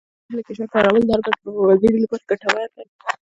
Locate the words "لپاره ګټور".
2.01-2.61